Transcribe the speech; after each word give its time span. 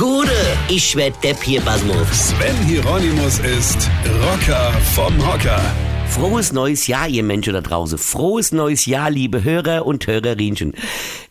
Gude, 0.00 0.32
ich 0.70 0.96
werd 0.96 1.22
Depp 1.22 1.42
hier, 1.42 1.60
Basmus. 1.60 2.08
Sven 2.10 2.56
Hieronymus 2.64 3.38
ist 3.40 3.90
Rocker 4.22 4.72
vom 4.94 5.14
Hocker. 5.30 5.60
Frohes 6.08 6.54
neues 6.54 6.86
Jahr, 6.86 7.06
ihr 7.06 7.22
Menschen 7.22 7.52
da 7.52 7.60
draußen. 7.60 7.98
Frohes 7.98 8.50
neues 8.50 8.86
Jahr, 8.86 9.10
liebe 9.10 9.44
Hörer 9.44 9.84
und 9.84 10.06
Hörerinchen. 10.06 10.72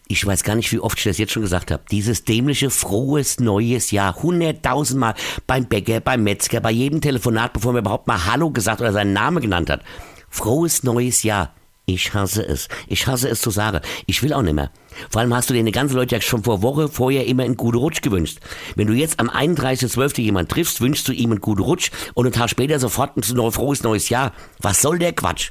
Ich 0.07 0.23
weiß 0.23 0.43
gar 0.43 0.53
nicht, 0.53 0.71
wie 0.71 0.79
oft 0.79 0.99
ich 0.99 1.05
das 1.05 1.17
jetzt 1.17 1.31
schon 1.31 1.41
gesagt 1.41 1.71
habe. 1.71 1.81
Dieses 1.89 2.25
dämliche 2.25 2.69
frohes 2.69 3.39
neues 3.39 3.89
Jahr. 3.89 4.21
Hunderttausendmal 4.21 5.15
beim 5.47 5.65
Bäcker, 5.65 5.99
beim 5.99 6.21
Metzger, 6.21 6.59
bei 6.59 6.69
jedem 6.69 7.01
Telefonat, 7.01 7.53
bevor 7.53 7.73
man 7.73 7.81
überhaupt 7.81 8.05
mal 8.05 8.27
Hallo 8.27 8.51
gesagt 8.51 8.81
oder 8.81 8.93
seinen 8.93 9.13
Namen 9.13 9.41
genannt 9.41 9.71
hat. 9.71 9.81
Frohes 10.29 10.83
neues 10.83 11.23
Jahr. 11.23 11.55
Ich 11.91 12.13
hasse 12.13 12.45
es. 12.45 12.67
Ich 12.87 13.07
hasse 13.07 13.27
es 13.29 13.41
zu 13.41 13.49
sagen. 13.49 13.79
Ich 14.05 14.21
will 14.21 14.31
auch 14.33 14.43
nicht 14.43 14.53
mehr. 14.53 14.69
Vor 15.09 15.21
allem 15.21 15.33
hast 15.33 15.49
du 15.49 15.55
dir 15.55 15.61
eine 15.61 15.71
ganze 15.71 15.95
Leute 15.95 16.15
ja 16.15 16.21
schon 16.21 16.43
vor 16.43 16.61
Woche 16.61 16.87
vorher 16.87 17.25
immer 17.25 17.41
einen 17.41 17.57
guten 17.57 17.77
Rutsch 17.77 18.03
gewünscht. 18.03 18.37
Wenn 18.75 18.85
du 18.85 18.93
jetzt 18.93 19.19
am 19.19 19.27
31.12. 19.27 20.21
jemand 20.21 20.49
triffst, 20.49 20.81
wünschst 20.81 21.07
du 21.07 21.13
ihm 21.13 21.31
einen 21.31 21.41
guten 21.41 21.63
Rutsch 21.63 21.89
und 22.13 22.27
einen 22.27 22.33
Tag 22.33 22.51
später 22.51 22.79
sofort 22.79 23.17
ein 23.17 23.51
frohes 23.51 23.81
neues 23.81 24.09
Jahr. 24.09 24.33
Was 24.59 24.83
soll 24.83 24.99
der 24.99 25.13
Quatsch? 25.13 25.49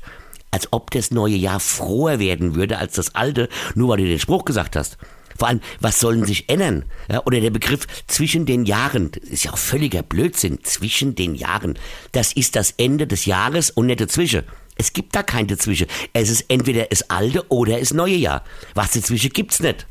Als 0.53 0.73
ob 0.73 0.93
das 0.93 1.11
neue 1.11 1.35
Jahr 1.35 1.59
froher 1.59 2.21
werden 2.21 2.55
würde 2.55 2.79
als 2.79 2.95
das 2.95 3.17
alte, 3.17 3.49
nur 3.75 3.89
weil 3.89 3.99
du 3.99 4.05
den 4.05 4.21
Spruch 4.21 4.45
gesagt 4.45 4.77
hast. 4.77 4.97
Vor 5.37 5.49
allem, 5.49 5.61
was 5.81 5.99
sollen 5.99 6.25
sich 6.25 6.49
ändern? 6.49 6.85
Ja, 7.11 7.25
oder 7.25 7.41
der 7.41 7.51
Begriff 7.51 7.87
zwischen 8.07 8.47
den 8.47 8.65
Jahren, 8.65 9.11
das 9.11 9.25
ist 9.25 9.45
ja 9.45 9.53
auch 9.53 9.59
völliger 9.59 10.03
Blödsinn, 10.03 10.61
zwischen 10.63 11.17
den 11.17 11.35
Jahren. 11.35 11.79
Das 12.13 12.33
ist 12.33 12.55
das 12.55 12.75
Ende 12.77 13.09
des 13.09 13.27
Jahres 13.27 13.71
und 13.71 13.87
nicht 13.87 14.01
dazwischen. 14.01 14.45
Es 14.79 14.93
gibt 14.93 15.15
da 15.15 15.23
kein 15.23 15.49
dazwischen. 15.49 15.89
Es 16.13 16.31
ist 16.31 16.47
entweder 16.49 16.85
das 16.85 17.11
alte 17.11 17.45
oder 17.51 17.79
das 17.79 17.93
neue 17.93 18.15
Jahr. 18.15 18.45
Was 18.75 18.93
dazwischen 18.93 19.31
gibt's 19.31 19.61
nicht. 19.61 19.87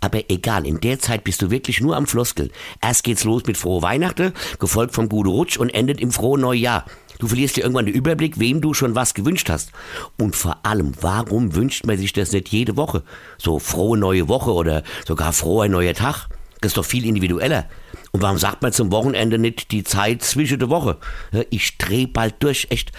Aber 0.00 0.18
egal, 0.28 0.66
in 0.66 0.80
der 0.80 0.98
Zeit 0.98 1.22
bist 1.22 1.42
du 1.42 1.50
wirklich 1.50 1.80
nur 1.80 1.94
am 1.96 2.08
Floskel. 2.08 2.50
Erst 2.80 3.04
geht's 3.04 3.22
los 3.22 3.44
mit 3.46 3.56
frohe 3.56 3.82
Weihnachten, 3.82 4.32
gefolgt 4.58 4.94
vom 4.94 5.08
guten 5.08 5.28
Rutsch 5.28 5.58
und 5.58 5.70
endet 5.70 6.00
im 6.00 6.10
frohen 6.10 6.40
Neujahr. 6.40 6.86
Du 7.20 7.28
verlierst 7.28 7.56
dir 7.56 7.60
irgendwann 7.60 7.86
den 7.86 7.94
Überblick, 7.94 8.40
wem 8.40 8.60
du 8.60 8.74
schon 8.74 8.96
was 8.96 9.14
gewünscht 9.14 9.48
hast. 9.48 9.70
Und 10.18 10.34
vor 10.34 10.58
allem, 10.64 10.92
warum 11.00 11.54
wünscht 11.54 11.86
man 11.86 11.98
sich 11.98 12.12
das 12.12 12.32
nicht 12.32 12.48
jede 12.48 12.76
Woche? 12.76 13.04
So 13.38 13.60
frohe 13.60 13.96
neue 13.96 14.26
Woche 14.26 14.52
oder 14.52 14.82
sogar 15.06 15.32
froher 15.32 15.68
neuer 15.68 15.94
Tag? 15.94 16.26
Das 16.60 16.70
ist 16.70 16.76
doch 16.78 16.84
viel 16.84 17.06
individueller. 17.06 17.68
Und 18.10 18.22
warum 18.22 18.38
sagt 18.38 18.62
man 18.62 18.72
zum 18.72 18.90
Wochenende 18.90 19.38
nicht 19.38 19.70
die 19.70 19.84
Zeit 19.84 20.22
zwischen 20.22 20.58
der 20.58 20.68
Woche? 20.68 20.98
Ich 21.50 21.78
dreh 21.78 22.06
bald 22.06 22.34
durch, 22.40 22.66
echt. 22.70 22.92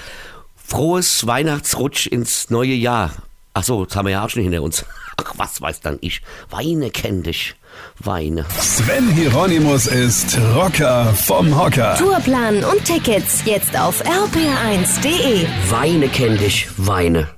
Frohes 0.73 1.27
Weihnachtsrutsch 1.27 2.07
ins 2.07 2.49
neue 2.49 2.73
Jahr. 2.73 3.11
Ach 3.53 3.63
so, 3.63 3.85
das 3.85 3.95
haben 3.95 4.07
wir 4.07 4.13
ja 4.13 4.25
auch 4.25 4.29
schon 4.31 4.41
hinter 4.41 4.63
uns. 4.63 4.83
Ach, 5.23 5.35
was 5.37 5.61
weiß 5.61 5.81
dann 5.81 5.99
ich? 6.01 6.23
Weine 6.49 6.89
kenn 6.89 7.21
dich. 7.21 7.53
Weine. 7.99 8.43
Sven 8.59 9.07
Hieronymus 9.11 9.85
ist 9.85 10.35
Rocker 10.55 11.13
vom 11.13 11.55
Hocker. 11.55 11.95
Tourplan 11.99 12.63
und 12.63 12.83
Tickets 12.85 13.43
jetzt 13.45 13.79
auf 13.79 14.03
rpr1.de. 14.03 15.45
Weine 15.69 16.07
kenn 16.09 16.39
dich. 16.39 16.67
Weine. 16.77 17.29